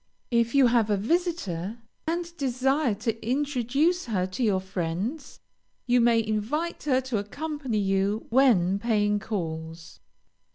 [0.31, 5.39] If you have a visitor, and desire to introduce her to your friends,
[5.85, 9.99] you may invite her to accompany you when paying calls.